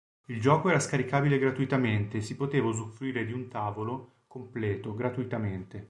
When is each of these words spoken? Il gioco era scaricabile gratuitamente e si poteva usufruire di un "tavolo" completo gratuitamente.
Il 0.29 0.41
gioco 0.41 0.69
era 0.69 0.79
scaricabile 0.79 1.37
gratuitamente 1.37 2.17
e 2.17 2.21
si 2.21 2.35
poteva 2.35 2.69
usufruire 2.69 3.23
di 3.23 3.33
un 3.33 3.47
"tavolo" 3.49 4.21
completo 4.25 4.95
gratuitamente. 4.95 5.79